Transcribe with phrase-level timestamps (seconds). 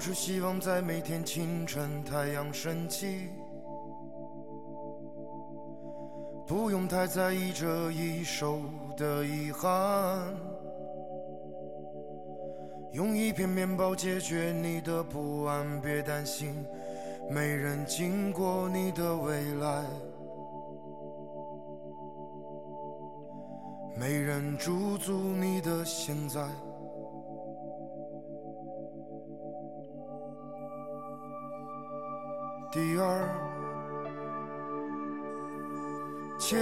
[0.00, 3.28] 只希望，在每天清晨太阳升起，
[6.46, 8.62] 不用太在意这一手
[8.96, 10.34] 的遗憾，
[12.92, 16.64] 用一片面包解决你的不安，别担心，
[17.28, 19.84] 没人经过你的未来，
[23.98, 26.40] 没人驻足你的现在。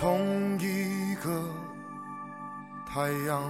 [0.00, 1.44] 同一个
[2.86, 3.42] 太阳。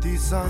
[0.00, 0.44] 第三，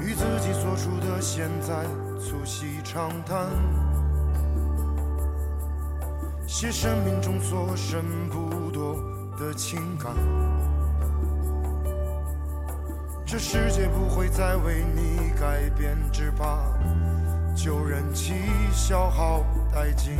[0.00, 1.84] 与自己所处的现在
[2.18, 3.46] 促膝长谈，
[6.48, 8.96] 写生命中所剩不多
[9.38, 10.12] 的情感。
[13.24, 16.62] 这世界不会再为你改变，只怕
[17.52, 18.32] 旧人气
[18.72, 20.16] 消耗殆尽，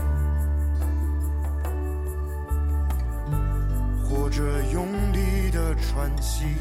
[4.03, 6.57] 或者用力的喘息。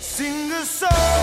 [0.00, 1.17] Sing a song.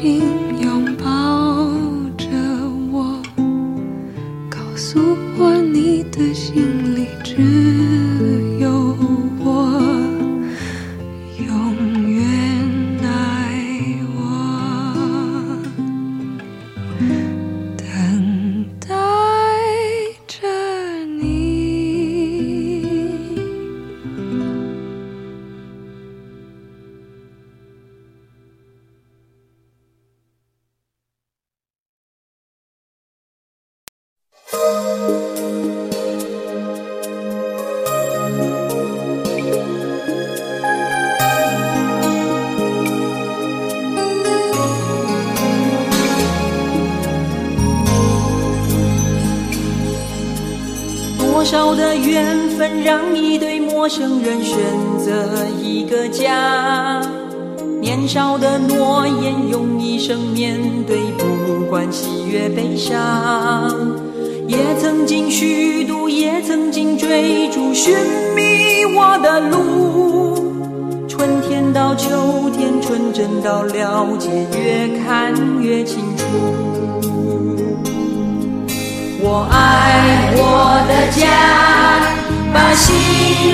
[0.00, 0.49] 听
[53.16, 54.56] 一对陌生人选
[54.98, 57.00] 择一个家？
[57.80, 62.94] 年少的诺言用一生面对，不管喜悦悲伤。
[64.46, 67.94] 也曾经虚度，也曾经追逐，寻
[68.34, 71.06] 觅我的路。
[71.08, 76.24] 春天到秋天，纯真到了解，越看越清楚。
[79.22, 80.42] 我爱我
[80.88, 82.09] 的家，
[82.52, 83.49] 把心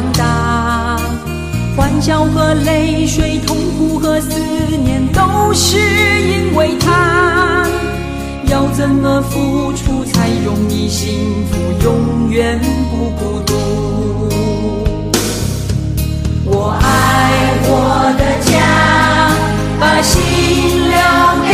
[0.00, 0.98] 长大。
[1.76, 4.30] 欢笑和泪水，痛苦和思
[4.82, 7.66] 念，都是因为他。
[8.46, 12.58] 要怎么付出才容易幸福，永远
[12.90, 13.54] 不孤独？
[16.46, 16.86] 我爱
[17.62, 18.56] 我的家，
[19.78, 20.18] 把心
[20.88, 20.98] 留
[21.46, 21.48] 给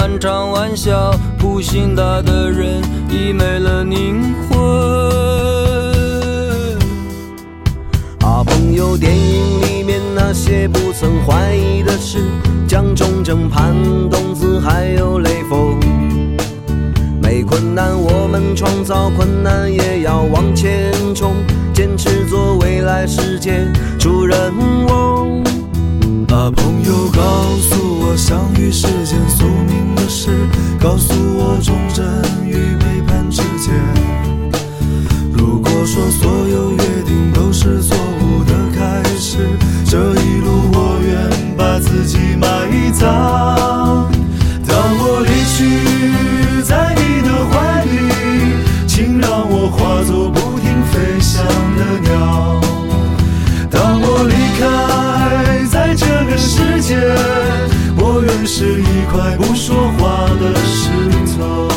[0.00, 2.80] 漫长玩笑，不信他的人
[3.10, 4.58] 已没了灵魂。
[8.20, 12.16] 啊，朋友，电影里面那些不曾怀疑的事，
[12.66, 13.74] 江、重、正、潘、
[14.08, 15.78] 冬子，还有雷锋。
[17.20, 21.34] 没困难，我们创造困难，也要往前冲，
[21.74, 24.50] 坚持做未来世界主人
[24.88, 25.09] 翁。
[26.30, 30.30] 把朋友告诉我相遇是件宿命的事
[30.80, 32.06] 告诉我忠贞
[32.46, 33.74] 与背叛之间
[35.32, 39.38] 如果说所有约定都是错误的开始
[39.84, 42.48] 这一路我愿把自己埋
[42.92, 43.49] 葬。
[57.96, 60.90] 我愿是一块不说话的石
[61.38, 61.69] 头。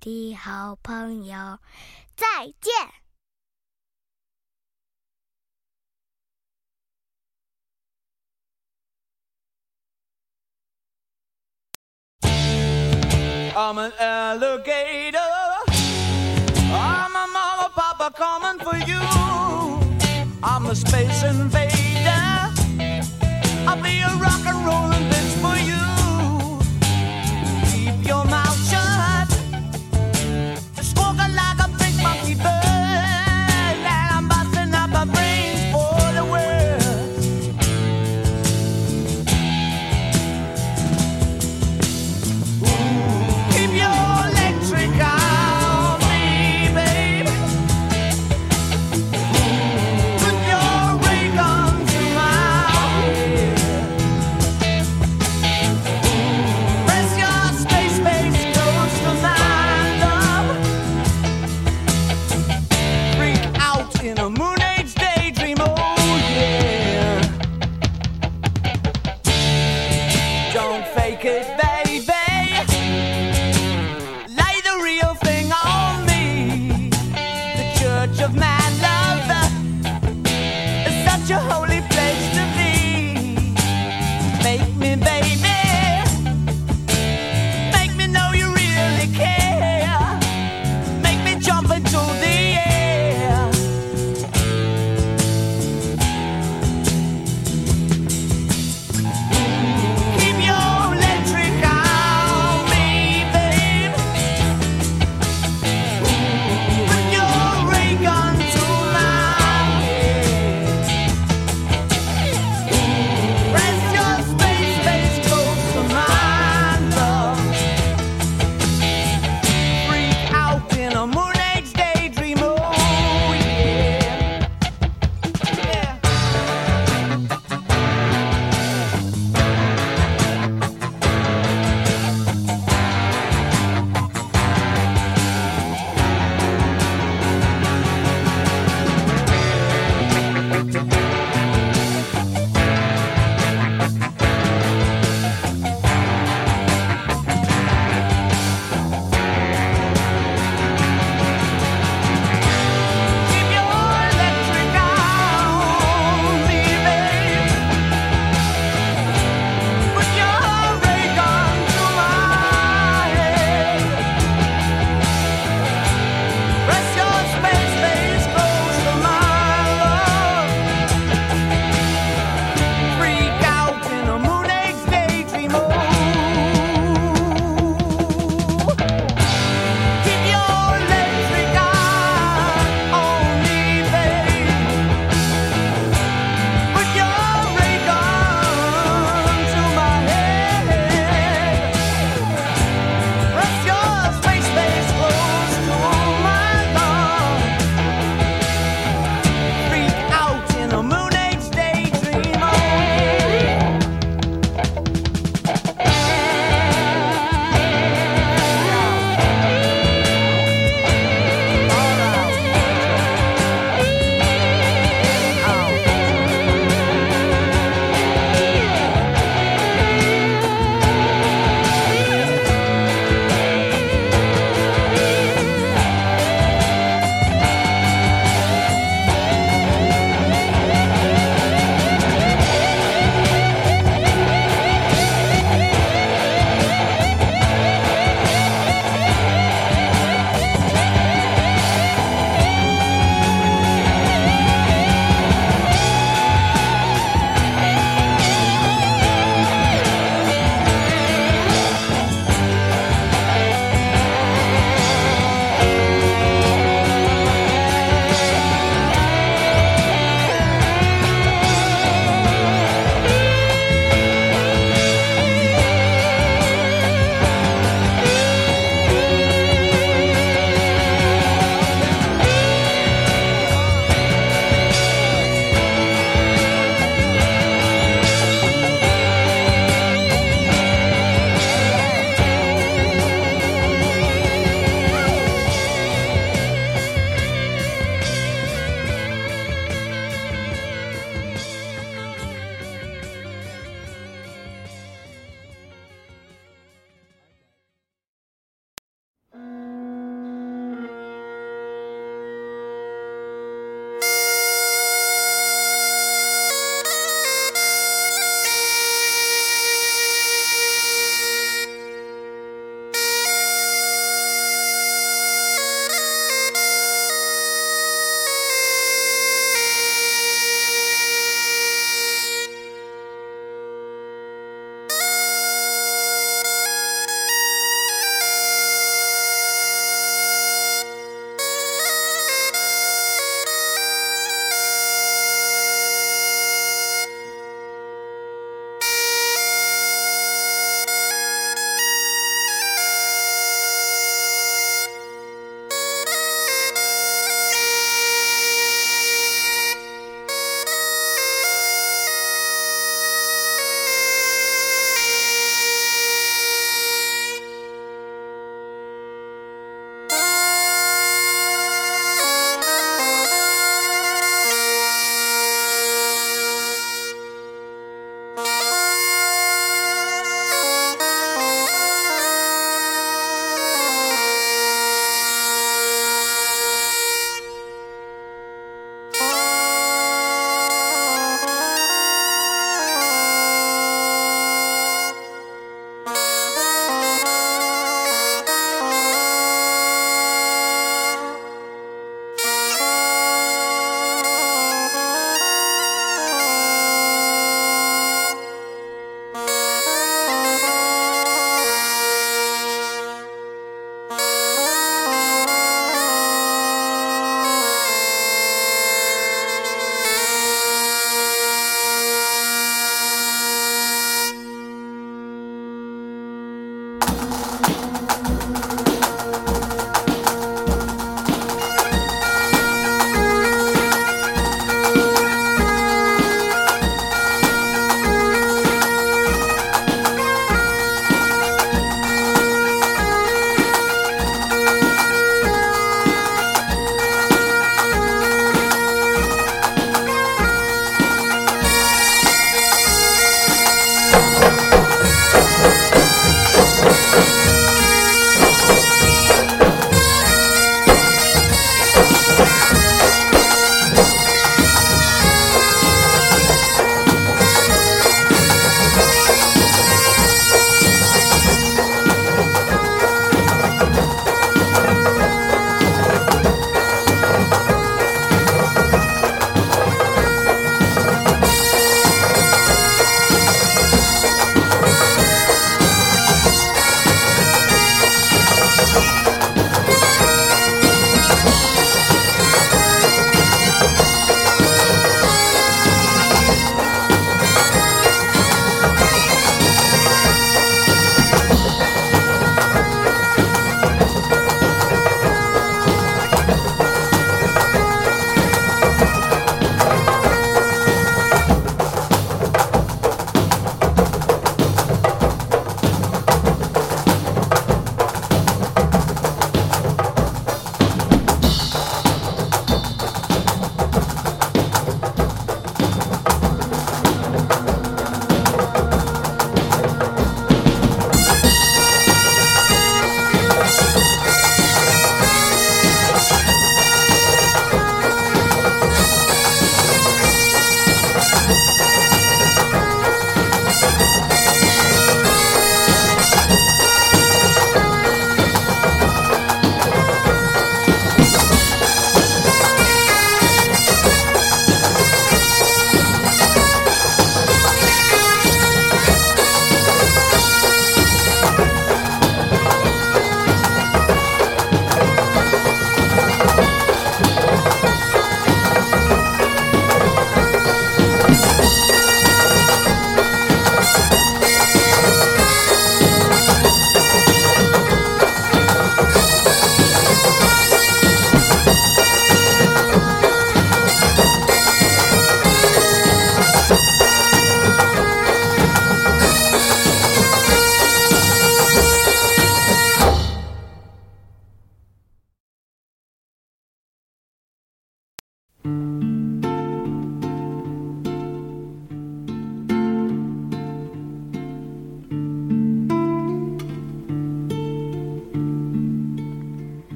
[0.00, 1.58] 的好朋友，
[2.16, 2.26] 再
[2.60, 2.72] 见。
[13.58, 15.18] I'm an alligator.
[16.68, 19.00] I'm a mama, papa, coming for you.
[20.42, 22.52] I'm a space invader.
[23.66, 25.85] I'll be a rock and rolling bitch for you.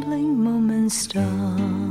[0.00, 1.87] trembling moment star.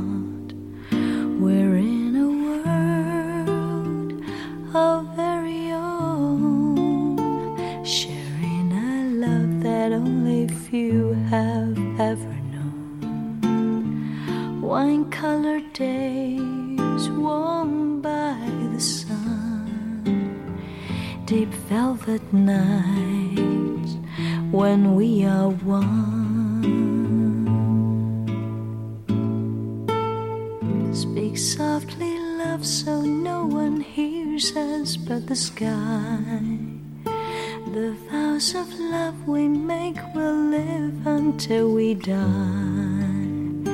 [41.94, 43.64] done.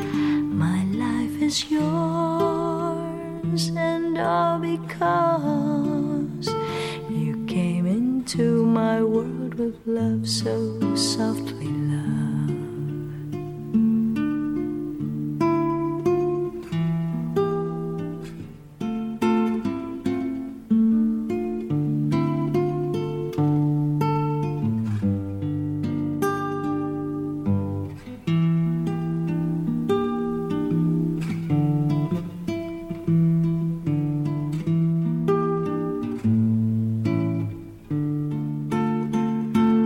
[0.57, 6.48] My life is yours, and all because
[7.11, 11.43] you came into my world with love so soft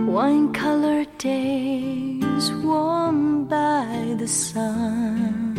[0.09, 5.53] Wine colored days warmed by the sun,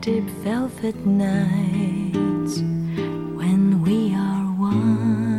[0.00, 2.60] deep velvet nights
[3.34, 5.34] when we are one.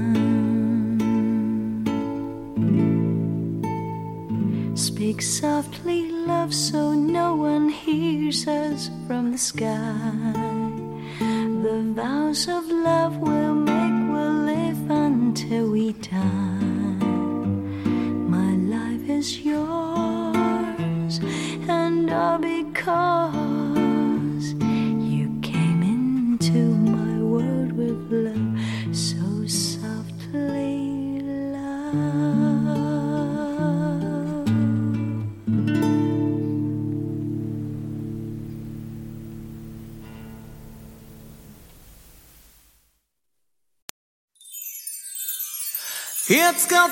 [4.76, 10.34] Speak softly, love, so no one hears us from the sky.
[11.64, 13.16] The vows of love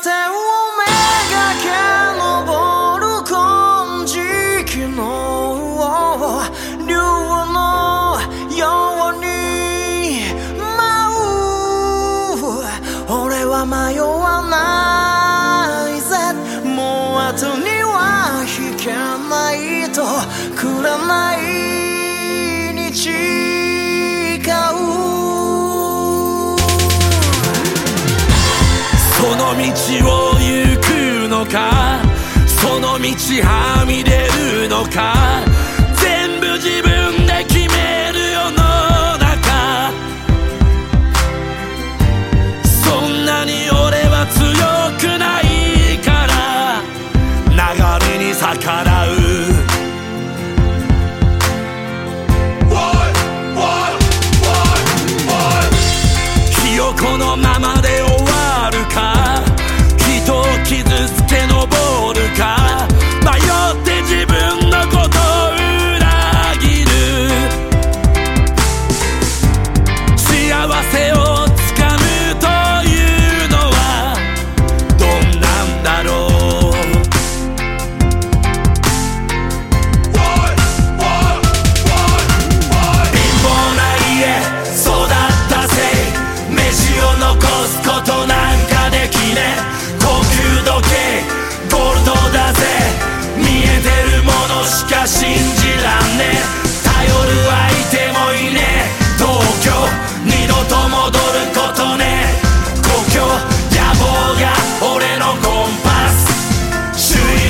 [0.03, 2.02] até o ômega que é
[29.55, 32.01] 道を行くのか？
[32.47, 33.09] その道
[33.43, 34.27] はみ出
[34.61, 35.45] るのか？
[36.01, 36.83] 全部自分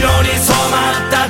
[0.03, 1.22] 色に染まった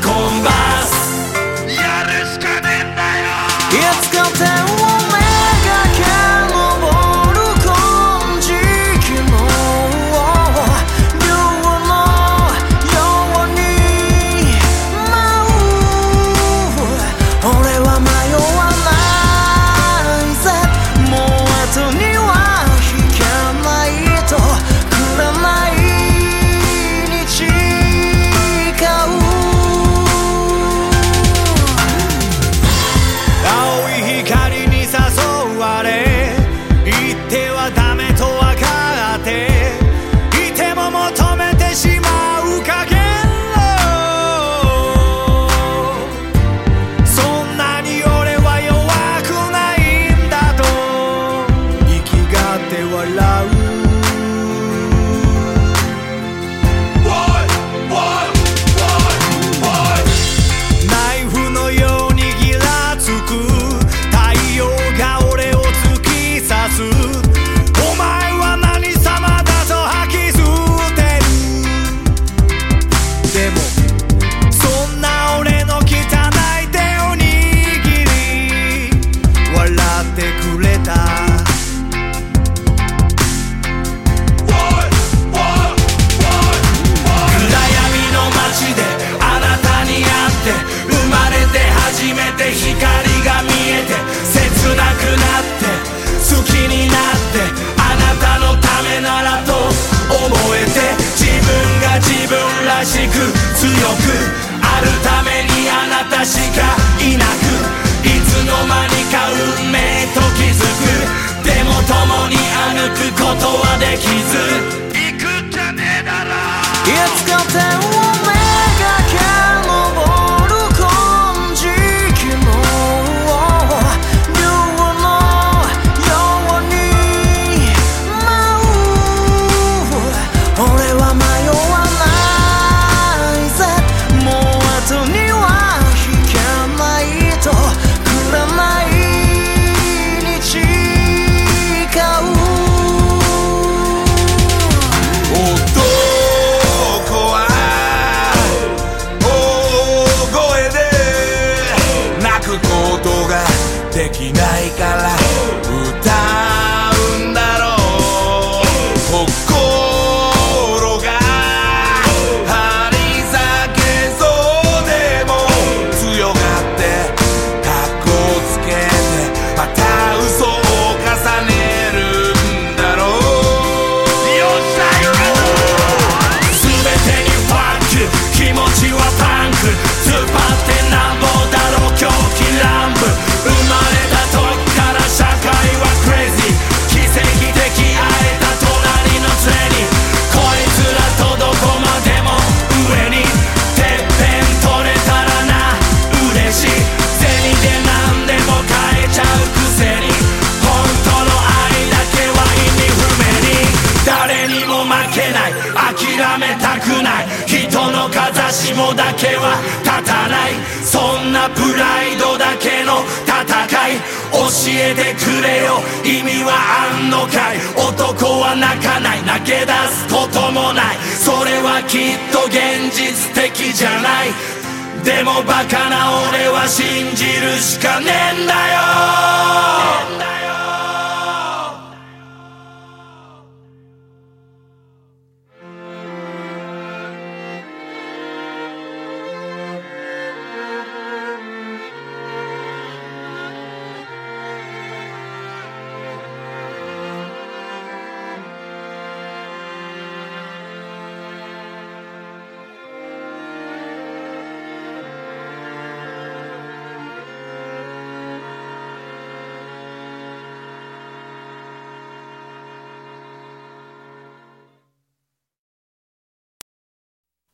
[225.42, 228.06] バカな俺は信じるしかね
[228.38, 228.93] えんだよ。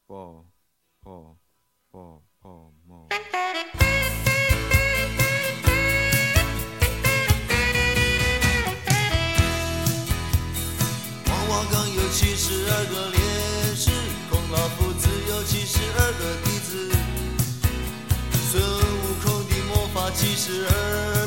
[0.10, 0.44] 泡
[1.04, 1.38] 泡
[1.92, 3.08] 泡泡沫。
[11.28, 13.20] 黄花岗有七十个烈
[13.76, 13.92] 士，
[14.32, 16.92] 孔老夫子有七十个弟子，
[18.50, 21.19] 孙悟空的魔法七十二。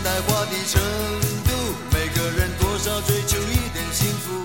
[0.00, 0.80] 现代化的程
[1.44, 1.52] 度，
[1.92, 4.42] 每个人多少追求一点幸福。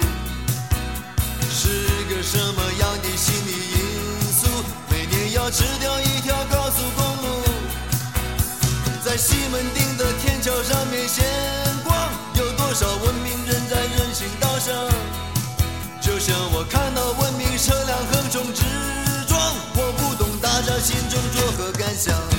[1.50, 1.70] 是
[2.14, 4.50] 个什么样的心理因素？
[4.90, 7.44] 每年要吃掉一条高速公路。
[9.02, 11.24] 在西门町的天桥上面闲
[11.86, 11.96] 逛，
[12.34, 14.76] 有多少文明人在人行道上。
[16.02, 18.62] 就像我看到文明车辆横冲直
[19.26, 19.40] 撞，
[19.76, 22.35] 我不懂大家心中作何感想。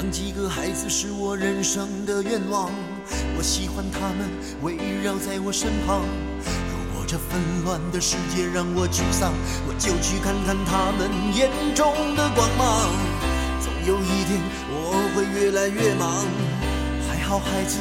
[0.00, 2.70] 养几个孩子是我人生的愿望，
[3.36, 4.30] 我喜欢他们
[4.62, 6.00] 围绕在我身旁。
[6.72, 9.30] 如果这纷乱的世界让我沮丧，
[9.68, 12.88] 我就去看看他们眼中的光芒。
[13.60, 14.40] 总有一天
[14.72, 16.24] 我会越来越忙，
[17.06, 17.76] 还好孩子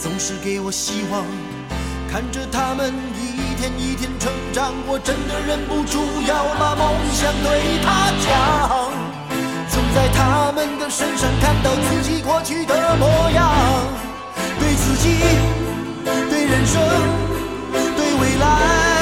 [0.00, 1.26] 总是给我希望，
[2.08, 9.13] 看着他们一天一天成长，我真的忍不住要把梦想对他讲。
[9.74, 13.50] 总在他们的身上看到自己过去的模样，
[14.60, 15.18] 对自己、
[16.30, 16.80] 对人生、
[17.96, 18.93] 对未来。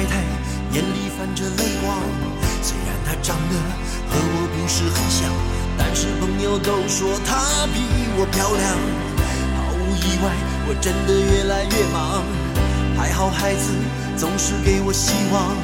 [0.00, 0.16] 太太
[0.72, 1.98] 眼里泛着泪光。
[2.62, 3.54] 虽然她长得
[4.08, 5.28] 和我不是很像，
[5.76, 7.84] 但是朋友都说她比
[8.16, 8.64] 我漂亮。
[9.56, 10.32] 毫无意外，
[10.68, 12.24] 我真的越来越忙，
[12.96, 13.76] 还好孩子
[14.16, 15.54] 总是给我希望。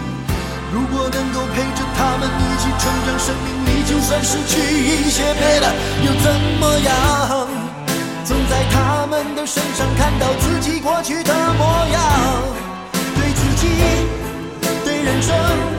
[0.68, 5.72] 如果能够陪着他们一起成长，生命里就算失去一些别的
[6.04, 6.28] 又怎
[6.60, 7.48] 么样？
[8.26, 12.02] 总在他们的身上看到自己过去的模样，
[15.06, 15.75] 人生、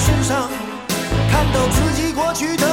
[0.00, 0.48] 身上
[1.30, 2.69] 看到自己过去的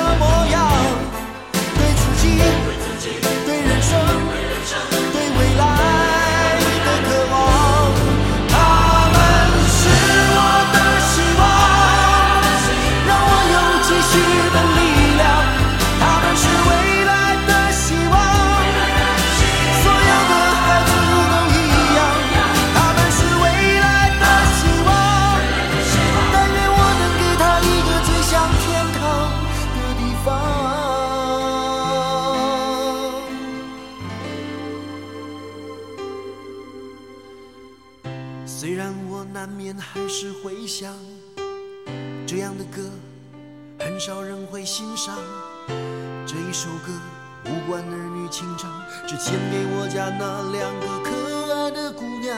[47.47, 48.69] 不管儿女情长，
[49.07, 51.09] 只献给我家那两个可
[51.55, 52.35] 爱的姑娘。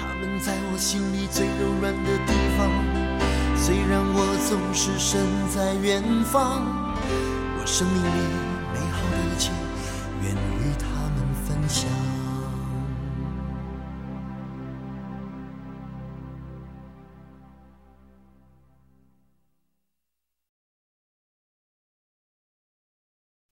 [0.00, 2.58] 她们在我心里最柔软的地方。
[3.54, 5.20] 虽然我总是身
[5.54, 6.64] 在远方，
[7.60, 8.06] 我生命里
[8.72, 9.52] 美好的一切，
[10.22, 11.97] 愿与她们分享。